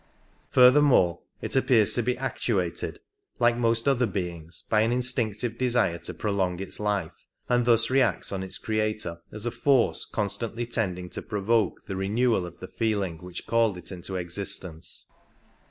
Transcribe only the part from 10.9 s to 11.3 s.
to